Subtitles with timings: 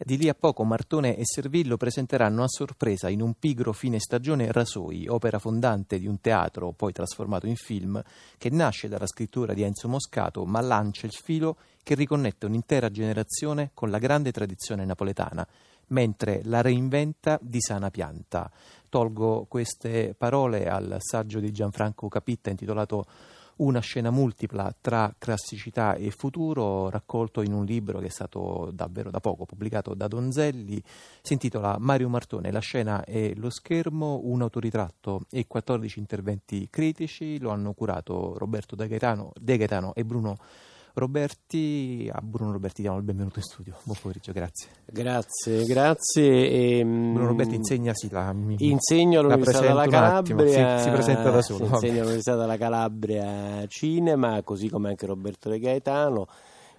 [0.00, 4.52] Di lì a poco Martone e Servillo presenteranno a sorpresa in un pigro fine stagione
[4.52, 8.00] Rasoi, opera fondante di un teatro poi trasformato in film,
[8.38, 13.72] che nasce dalla scrittura di Enzo Moscato ma lancia il filo che riconnette un'intera generazione
[13.74, 15.44] con la grande tradizione napoletana,
[15.88, 18.48] mentre la reinventa di sana pianta.
[18.88, 23.04] Tolgo queste parole al saggio di Gianfranco Capitta intitolato
[23.58, 29.10] una scena multipla tra classicità e futuro, raccolto in un libro che è stato davvero
[29.10, 30.82] da poco pubblicato da Donzelli.
[31.22, 37.38] Si intitola Mario Martone, la scena e lo schermo, un autoritratto e 14 interventi critici.
[37.38, 40.36] Lo hanno curato Roberto De Gaetano, De Gaetano e Bruno
[40.98, 43.76] Roberti, a Bruno Roberti diamo il benvenuto in studio.
[43.84, 44.68] Buon pomeriggio, grazie.
[44.84, 46.24] Grazie, grazie.
[46.24, 50.78] E, ehm, Bruno Roberti insegna, sì, la, mi, insegno all'Università della Calabria.
[50.78, 51.64] Si, si, presenta da solo.
[51.66, 56.26] Insegna all'Università della Calabria Cinema, così come anche Roberto De Gaetano.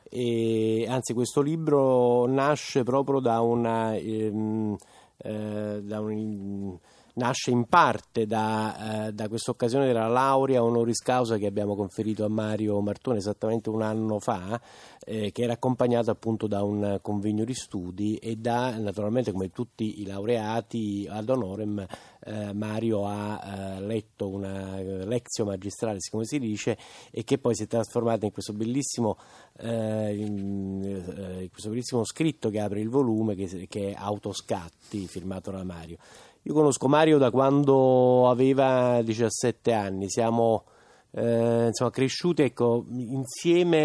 [0.10, 3.96] E, anzi, questo libro nasce proprio da una...
[3.96, 4.78] Ehm,
[5.22, 6.78] eh, da un
[7.20, 12.24] nasce in parte da, eh, da questa occasione della laurea honoris causa che abbiamo conferito
[12.24, 14.60] a Mario Martone esattamente un anno fa,
[15.06, 20.02] eh, che era accompagnata appunto da un convegno di studi e da, naturalmente come tutti
[20.02, 21.86] i laureati ad honorem,
[22.26, 26.78] eh, Mario ha eh, letto una lezio magistralis, come si dice,
[27.12, 29.18] e che poi si è trasformata in questo bellissimo,
[29.58, 35.08] eh, in, eh, in questo bellissimo scritto che apre il volume, che, che è Autoscatti,
[35.08, 35.98] firmato da Mario.
[36.44, 40.64] Io conosco Mario da quando aveva 17 anni, siamo
[41.12, 43.78] eh, insomma, cresciuti ecco, insieme,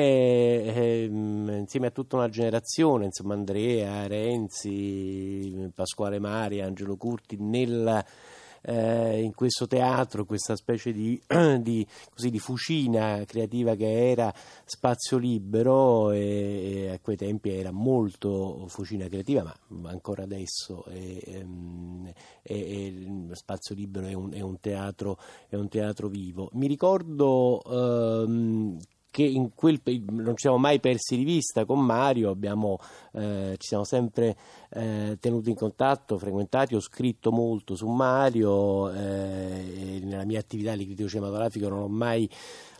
[0.63, 8.05] eh, insieme, a tutta una generazione, insomma, Andrea, Renzi, Pasquale Mari, Angelo Curti, nel
[8.65, 11.21] eh, in questo teatro, questa specie di,
[11.61, 14.33] di, così, di, fucina creativa che era
[14.65, 21.19] spazio libero e, e, a quei tempi era molto fucina creativa, ma ancora adesso è,
[21.25, 22.11] ehm,
[22.43, 25.19] è, è, spazio libero è un, un, teatro,
[25.49, 26.49] è un teatro vivo.
[26.53, 28.79] Mi ricordo ehm,
[29.15, 32.79] che in quel, non ci siamo mai persi di vista con Mario, abbiamo,
[33.13, 34.37] eh, ci siamo sempre
[34.75, 40.85] eh, tenuti in contatto, frequentati, ho scritto molto su Mario, eh, nella mia attività di
[40.85, 42.29] critico cinematografico non ho mai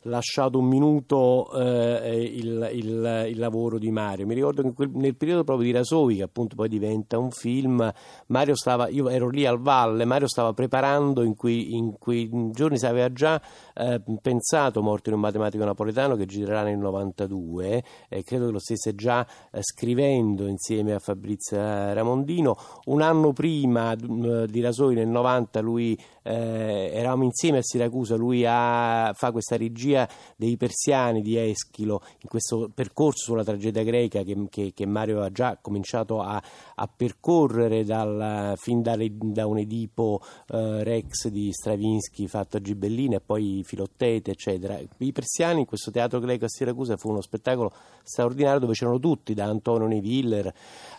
[0.05, 4.27] lasciato un minuto eh, il, il, il, lavoro di Mario.
[4.27, 7.93] Mi ricordo che quel, nel periodo proprio di Rasoi, che appunto poi diventa un film,
[8.27, 12.79] Mario stava, io ero lì al Valle, Mario stava preparando in quei, in quei giorni,
[12.79, 13.41] si aveva già
[13.75, 18.59] eh, pensato Morto in un matematico napoletano che girerà nel 92, eh, credo che lo
[18.59, 21.59] stesse già eh, scrivendo insieme a Fabrizio
[21.93, 22.57] Ramondino.
[22.87, 29.13] Un anno prima di Rasoi, nel 90, lui eh, eravamo insieme a Siracusa, lui ha,
[29.15, 34.73] fa questa regia dei persiani di Eschilo, in questo percorso sulla tragedia greca che, che,
[34.75, 36.43] che Mario ha già cominciato a,
[36.77, 43.17] a percorrere dal, fin da, da un Edipo eh, Rex di Stravinsky fatto a Gibellina
[43.17, 44.79] e poi Filottete, eccetera.
[44.99, 47.73] I persiani in questo teatro greco a Siracusa fu uno spettacolo
[48.03, 50.53] straordinario dove c'erano tutti, da Antonio Neviller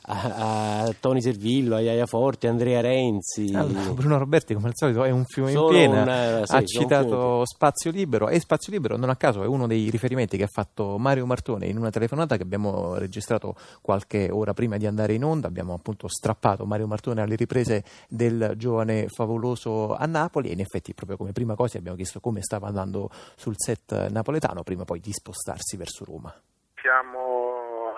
[0.03, 3.51] a, a Tony Servillo, a Iaia Forti, Andrea Renzi.
[3.53, 6.01] Allora, Bruno Roberti, come al solito, è un fiume in piena.
[6.01, 9.67] Un, eh, sì, ha citato Spazio Libero e Spazio Libero, non a caso, è uno
[9.67, 14.53] dei riferimenti che ha fatto Mario Martone in una telefonata che abbiamo registrato qualche ora
[14.53, 15.47] prima di andare in onda.
[15.47, 20.93] Abbiamo appunto strappato Mario Martone alle riprese del giovane favoloso a Napoli e in effetti,
[20.93, 25.11] proprio come prima cosa, abbiamo chiesto come stava andando sul set napoletano prima poi di
[25.11, 26.33] spostarsi verso Roma.
[26.81, 27.24] Siamo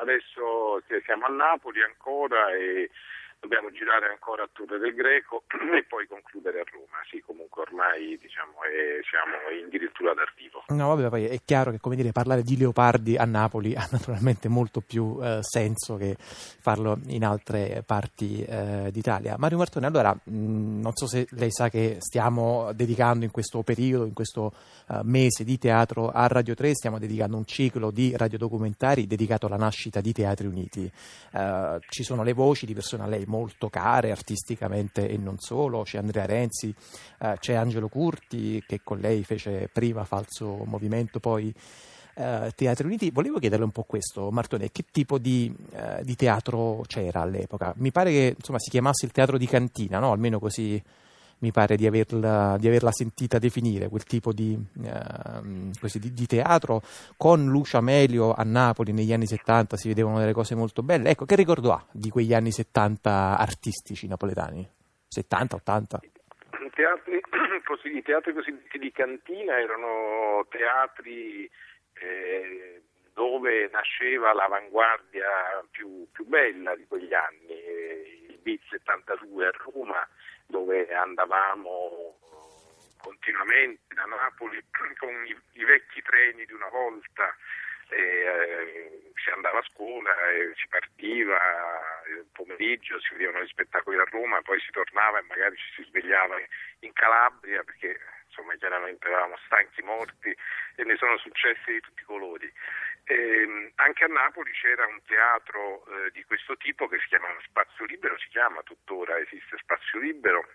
[0.08, 2.90] adesso siamo a Napoli ancora e
[3.40, 5.44] dobbiamo girare ancora a Torre del Greco
[5.78, 7.00] e poi concludere a Roma.
[7.10, 10.64] Sì, comunque ormai diciamo, è, siamo addirittura d'arrivo.
[10.68, 14.82] No, vabbè, poi è chiaro che dire, parlare di leopardi a Napoli ha naturalmente molto
[14.82, 19.36] più eh, senso che farlo in altre parti eh, d'Italia.
[19.38, 24.06] Mario Martone, allora, mh, non so se lei sa che stiamo dedicando in questo periodo,
[24.06, 24.54] in questo
[24.88, 29.58] uh, mese di teatro a Radio 3, stiamo dedicando un ciclo di radiodocumentari dedicato alla
[29.58, 30.92] nascita di Teatri Uniti.
[31.34, 35.84] Uh, ci sono le voci di persone a lei molto care artisticamente e non solo,
[35.84, 36.74] c'è Andrea Renzi,
[37.20, 41.54] uh, c'è Angelo Curti che con lei fece prima falso movimento, poi
[42.18, 43.12] eh, Teatri Uniti.
[43.12, 47.74] Volevo chiederle un po' questo, Martone, che tipo di, eh, di, teatro c'era all'epoca?
[47.78, 50.12] Mi pare che insomma, si chiamasse il teatro di cantina, no?
[50.12, 50.82] almeno così
[51.40, 56.26] mi pare di averla, di averla sentita definire, quel tipo di, eh, così, di, di,
[56.26, 56.82] teatro.
[57.16, 61.10] Con Lucia Melio a Napoli negli anni 70 si vedevano delle cose molto belle.
[61.10, 64.68] Ecco, che ricordo ha di quegli anni 70 artistici napoletani?
[65.08, 66.00] 70, 80?
[66.78, 67.20] teatri,
[67.66, 71.50] così, I teatri cosiddetti di cantina erano teatri
[71.94, 72.82] eh,
[73.14, 80.08] dove nasceva l'avanguardia più, più bella di quegli anni, il BIT 72 a Roma,
[80.68, 82.20] dove andavamo
[83.00, 84.62] continuamente da Napoli
[85.00, 87.34] con i, i vecchi treni di una volta
[87.90, 91.40] e, eh, si andava a scuola, e si partiva
[92.10, 95.84] il pomeriggio, si vedevano gli spettacoli a Roma, poi si tornava e magari ci si
[95.88, 96.36] svegliava
[96.80, 97.98] in Calabria perché
[98.28, 100.36] insomma chiaramente eravamo stanchi, morti
[100.76, 102.52] e ne sono successi di tutti i colori.
[103.08, 107.40] E, ehm, anche a Napoli c'era un teatro eh, di questo tipo che si chiamava
[107.46, 110.46] Spazio Libero, si chiama tuttora, esiste Spazio Libero.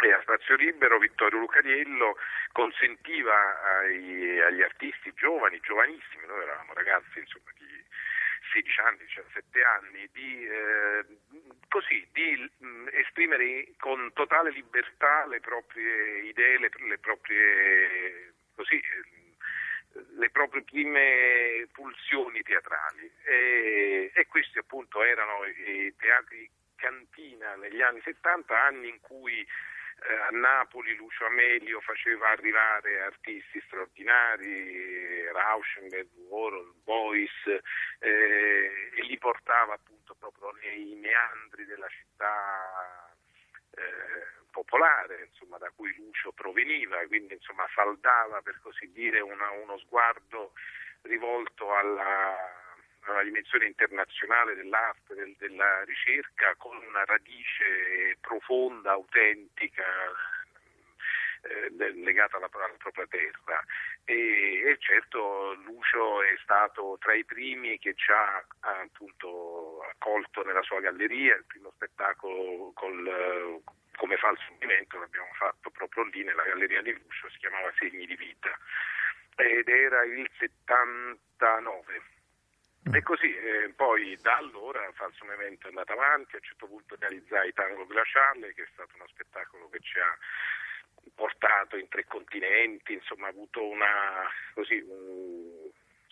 [0.00, 2.16] E a Spazio Libero Vittorio Lucariello
[2.52, 7.84] consentiva ai, agli artisti giovani, giovanissimi, noi eravamo ragazzi insomma, di
[8.52, 11.04] 16 anni, 17 anni, di, eh,
[11.68, 18.80] così, di mh, mm, esprimere con totale libertà le proprie idee, le, le proprie, così,
[20.16, 23.10] le proprie prime pulsioni teatrali.
[23.24, 30.14] E, e questi appunto erano i teatri cantina negli anni 70, anni in cui eh,
[30.14, 37.62] a Napoli Lucio Amelio faceva arrivare artisti straordinari, Rauschenberg, Warhol, Boyce,
[38.00, 43.14] eh, e li portava appunto proprio nei meandri della città
[43.76, 49.76] eh, popolare insomma, da cui Lucio proveniva, quindi insomma, saldava per così dire una, uno
[49.78, 50.52] sguardo
[51.02, 52.62] rivolto alla
[53.06, 59.84] una dimensione internazionale dell'arte, del, della ricerca, con una radice profonda, autentica,
[61.42, 63.62] eh, legata alla, alla, propria terra.
[64.04, 70.62] E, e, certo Lucio è stato tra i primi che ci ha appunto accolto nella
[70.62, 73.62] sua galleria, il primo spettacolo col,
[73.96, 78.16] come falso movimento l'abbiamo fatto proprio lì nella galleria di Lucio, si chiamava Segni di
[78.16, 78.56] vita
[79.36, 82.02] ed era il 79
[82.92, 86.96] e così eh, poi da allora falso movimento è andato avanti, a un certo punto
[86.98, 90.18] realizzai Tango Glaciale che è stato uno spettacolo che ci ha
[91.14, 95.53] portato in tre continenti, insomma ha avuto una, così, un,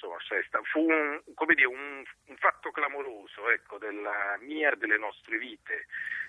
[0.06, 1.20] insomma, fu un,
[1.54, 5.86] dire, un, un, fatto clamoroso ecco, della mia e delle nostre vite,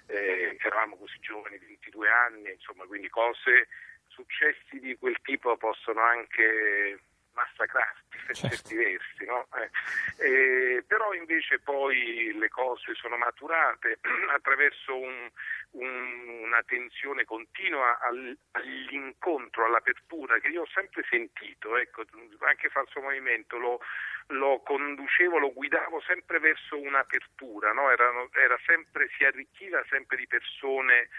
[0.07, 3.67] eh, eravamo così giovani, 22 anni, insomma, quindi cose,
[4.07, 6.99] successi di quel tipo possono anche
[7.33, 8.55] massacrarti per certo.
[8.55, 9.47] certi versi, no?
[9.57, 9.69] eh.
[10.17, 13.99] Eh, però invece poi le cose sono maturate
[14.33, 15.29] attraverso un,
[15.71, 22.03] un, una tensione continua al, all'incontro, all'apertura che io ho sempre sentito, ecco,
[22.39, 23.79] anche falso movimento lo,
[24.27, 27.91] lo, conducevo, lo guidavo sempre verso un'apertura, no?
[27.91, 31.09] Erano, era sempre, si arricchiva sempre di persone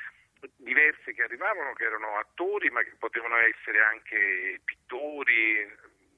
[0.57, 5.67] diverse che arrivavano, che erano attori, ma che potevano essere anche pittori,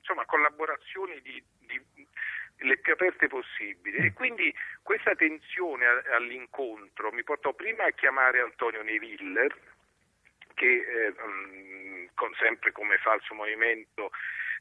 [0.06, 2.06] insomma, collaborazioni di, di,
[2.58, 3.98] le più aperte possibili.
[3.98, 9.54] E quindi questa tensione all'incontro mi portò prima a chiamare Antonio Neviller,
[10.54, 14.10] che eh, mm, con, sempre come falso movimento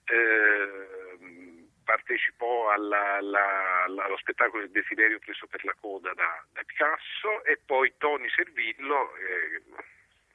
[0.05, 7.43] eh, partecipò alla, alla, allo spettacolo del desiderio preso per la coda da, da Picasso
[7.45, 9.61] e poi Tony Servillo, eh,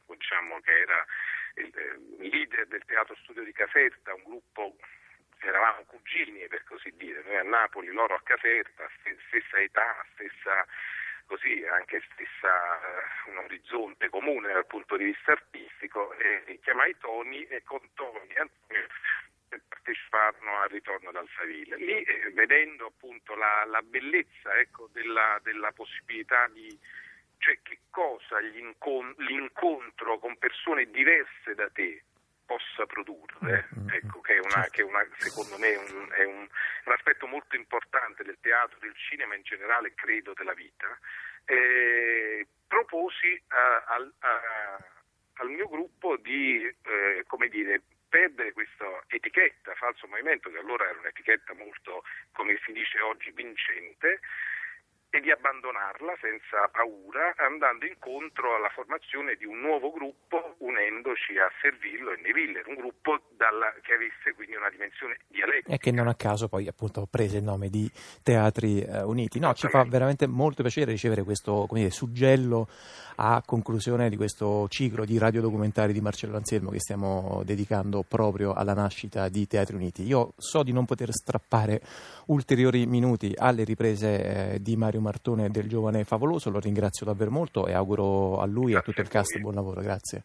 [0.06, 1.04] diciamo che era
[1.56, 4.76] il, il leader del Teatro Studio di Caserta, un gruppo
[5.48, 8.88] eravamo cugini per così dire, noi a Napoli, loro a Caserta,
[9.28, 10.66] stessa età, stessa
[11.26, 12.50] così anche stessa
[13.26, 18.32] uh, un orizzonte comune dal punto di vista artistico e chiamai Toni e con Toni
[18.34, 18.86] e Antonio
[19.68, 21.76] parteciparono al ritorno dal Savile.
[21.76, 26.76] Lì eh, vedendo appunto la, la bellezza ecco, della, della, possibilità di
[27.38, 32.02] cioè che cosa l'incontro con persone diverse da te
[32.50, 36.08] possa produrre, mm, mm, ecco, che, è una, che è una, secondo me è, un,
[36.10, 36.48] è un,
[36.84, 40.98] un, aspetto molto importante del teatro, del cinema in generale, credo, della vita,
[41.44, 44.84] eh, proposi a, a, a,
[45.34, 50.98] al mio gruppo di, eh, come dire, perdere questa etichetta, falso movimento, che allora era
[50.98, 52.02] un'etichetta molto,
[52.32, 54.18] come si dice oggi, vincente,
[55.08, 61.48] e di abbandonarla senza paura, andando incontro alla formazione di un nuovo gruppo unendoci a
[61.60, 65.74] Servillo e Neville, un gruppo dalla, che avesse quindi una dimensione dialettica.
[65.74, 67.90] E che non a caso poi appunto prese il nome di
[68.22, 69.38] Teatri eh, Uniti.
[69.38, 72.68] No, ci fa veramente molto piacere ricevere questo dire, suggello
[73.16, 78.72] a conclusione di questo ciclo di radiodocumentari di Marcello Anselmo che stiamo dedicando proprio alla
[78.72, 80.04] nascita di Teatri Uniti.
[80.04, 81.80] Io so di non poter strappare
[82.26, 87.30] ulteriori minuti alle riprese eh, di Mario Mario Martone del Giovane Favoloso, lo ringrazio davvero
[87.30, 90.24] molto e auguro a lui e a tutto il cast buon lavoro, grazie.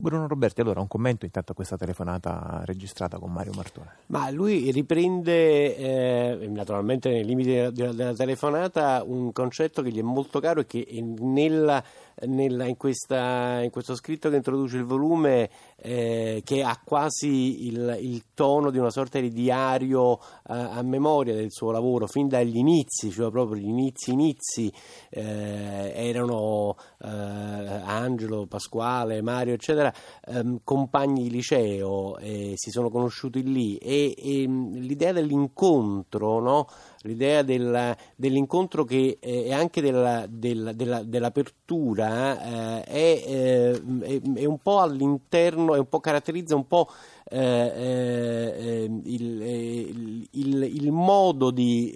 [0.00, 3.96] Bruno Roberti, allora un commento intanto a questa telefonata registrata con Mario Martone.
[4.06, 10.02] Ma lui riprende, eh, naturalmente nei limiti della, della, telefonata, un concetto che gli è
[10.02, 10.86] molto caro e che
[11.18, 11.84] nella,
[12.22, 17.98] nella, in, questa, in, questo scritto che introduce il volume, eh, che ha quasi il,
[18.00, 22.56] il, tono di una sorta di diario eh, a memoria del suo lavoro, fin dagli
[22.56, 24.72] inizi, cioè proprio gli inizi inizi,
[25.10, 29.89] eh, erano eh, Angelo, Pasquale, Mario, eccetera
[30.26, 36.66] ehm, compagni di liceo, eh, si sono conosciuti lì e, e l'idea dell'incontro, no?
[37.02, 44.20] l'idea del, dell'incontro che eh, e anche della, della, della, dell'apertura eh, è, eh, è,
[44.34, 46.88] è, un po' all'interno, un po' caratterizza un po'
[47.30, 51.92] eh, eh, ehm, il, il, il, il, modo di,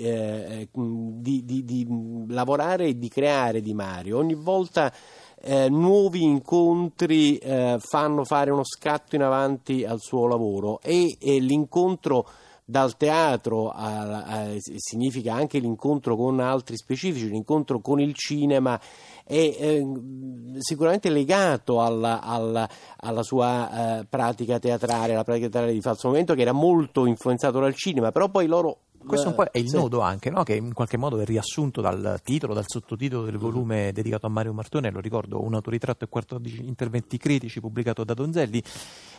[0.73, 1.87] di, di, di
[2.29, 4.19] lavorare e di creare di Mario.
[4.19, 4.93] Ogni volta
[5.45, 11.39] eh, nuovi incontri eh, fanno fare uno scatto in avanti al suo lavoro e, e
[11.39, 12.27] l'incontro
[12.65, 18.81] dal teatro a, a, significa anche l'incontro con altri specifici, l'incontro con il cinema
[19.23, 19.85] è eh,
[20.61, 26.35] sicuramente legato alla, alla, alla sua eh, pratica teatrale, alla pratica teatrale di falso momento
[26.35, 29.77] che era molto influenzato dal cinema, però poi loro questo un po' è il sì.
[29.77, 30.43] nodo anche, no?
[30.43, 34.53] che in qualche modo è riassunto dal titolo, dal sottotitolo del volume dedicato a Mario
[34.53, 38.63] Martone, lo ricordo, un autoritratto e 14 interventi critici pubblicato da Donzelli.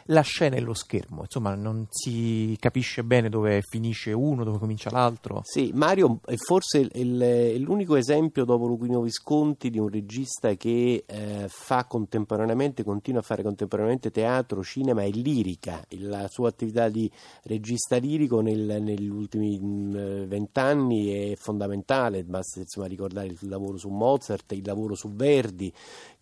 [0.09, 4.91] La scena e lo schermo, insomma, non si capisce bene dove finisce uno, dove comincia
[4.91, 5.41] l'altro.
[5.43, 11.05] Sì, Mario è forse il, il, l'unico esempio dopo Luchino Visconti di un regista che
[11.07, 15.83] eh, fa contemporaneamente, continua a fare contemporaneamente teatro, cinema e lirica.
[15.97, 17.09] La sua attività di
[17.45, 24.51] regista lirico nel, negli ultimi vent'anni è fondamentale, basta insomma, ricordare il lavoro su Mozart,
[24.51, 25.73] il lavoro su Verdi,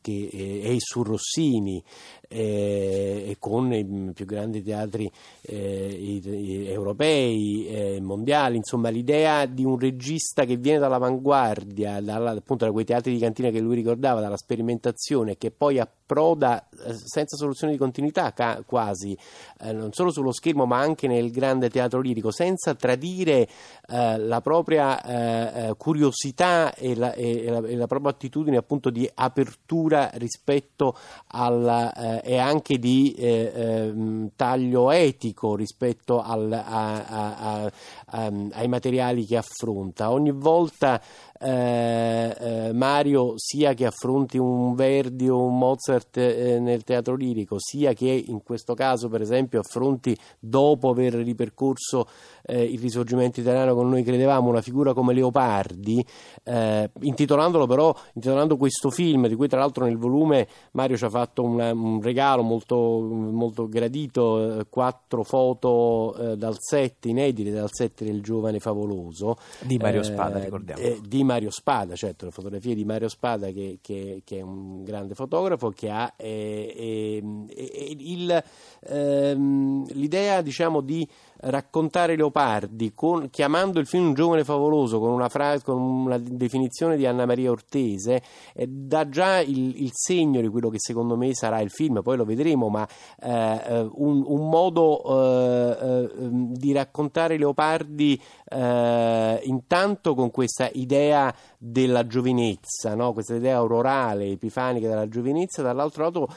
[0.03, 1.81] che è su Rossini
[2.27, 5.09] eh, e con i più grandi teatri
[5.41, 6.21] eh,
[6.67, 12.85] europei, eh, mondiali, insomma l'idea di un regista che viene dall'avanguardia, dalla, appunto da quei
[12.85, 17.79] teatri di cantina che lui ricordava, dalla sperimentazione, che poi approda eh, senza soluzione di
[17.79, 18.33] continuità
[18.65, 19.17] quasi,
[19.61, 23.47] eh, non solo sullo schermo ma anche nel grande teatro lirico, senza tradire
[23.87, 30.09] eh, la propria curiosità e la, e, la, e la propria attitudine appunto di apertura
[30.13, 30.95] rispetto
[31.27, 37.71] alla, eh, e anche di eh, eh, taglio etico rispetto al, a, a,
[38.05, 40.11] a, ai materiali che affronta.
[40.11, 41.01] Ogni volta
[41.43, 47.57] eh, eh, Mario sia che affronti un Verdi o un Mozart eh, nel teatro lirico,
[47.59, 52.07] sia che in questo caso per esempio affronti dopo aver ripercorso
[52.43, 56.05] eh, il risorgimento italiano come noi credevamo una figura come Leopardi,
[56.43, 61.09] eh, intitolandolo però, intitolando questo film di cui tra l'altro nel volume Mario ci ha
[61.09, 68.03] fatto una, un regalo molto, molto gradito, eh, quattro foto dal set inedite dal set
[68.03, 70.81] del giovane favoloso di Mario Spada ricordiamo.
[71.01, 75.15] di Mario Spada, certo, le fotografie di Mario Spada che, che, che è un grande
[75.15, 78.43] fotografo che ha eh, eh, il,
[78.81, 81.07] ehm, l'idea diciamo di
[81.43, 86.95] raccontare Leopardi con, chiamando il film Un giovane favoloso con una, frase, con una definizione
[86.95, 88.21] di Anna Maria Ortese
[88.53, 92.17] eh, dà già il, il, segno di quello che secondo me sarà il film, poi
[92.17, 92.87] lo vedremo, ma
[93.21, 100.69] eh, eh un, un, modo eh, eh ehm, di raccontare Leopardi eh, intanto con questa
[100.73, 101.33] idea
[101.65, 103.13] della giovinezza, no?
[103.13, 106.27] questa idea aurorale, epifanica della giovinezza, dall'altro lato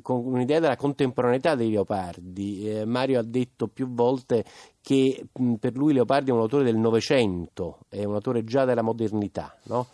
[0.00, 2.82] con un'idea della contemporaneità dei Leopardi.
[2.84, 4.44] Mario ha detto più volte
[4.80, 5.26] che
[5.58, 9.88] per lui Leopardi è un autore del Novecento, è un autore già della modernità, no?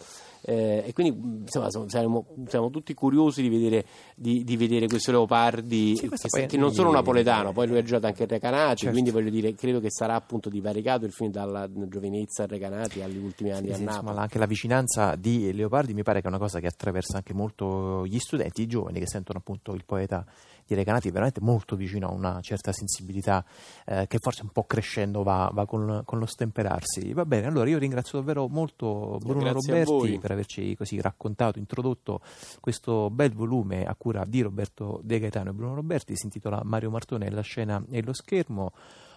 [0.47, 5.97] Eh, e quindi insomma, siamo, siamo, tutti curiosi di vedere, di, di vedere questo Leopardi
[5.97, 8.93] sì, che, che, non sono napoletano, poi lui ha giocato anche a Recanati, certo.
[8.93, 13.17] quindi voglio dire, credo che sarà appunto divaricato il film dalla giovinezza a Recanati agli
[13.17, 14.03] ultimi anni sì, a sì, Napoli.
[14.03, 17.33] Insomma, anche la vicinanza di Leopardi mi pare che è una cosa che attraversa anche
[17.33, 20.27] molto gli studenti, i giovani che sentono appunto il poeta
[20.67, 23.45] di Recanati veramente molto vicino a una certa sensibilità
[23.85, 27.13] eh, che forse un po' crescendo va, va con, con, lo stemperarsi.
[27.13, 32.21] Va bene, allora io ringrazio davvero molto Bruno Grazie Roberti per averci così raccontato, introdotto
[32.61, 36.91] questo bel volume a cura di Roberto De Gaetano e Bruno Roberti, si intitola Mario
[36.91, 38.73] Martone, la scena e lo schermo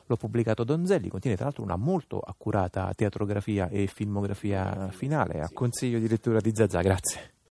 [0.08, 6.00] l'ho pubblicato Donzelli, contiene tra l'altro una molto accurata teatrografia e filmografia finale, a consiglio
[6.00, 7.37] di lettura di Zazà, grazie.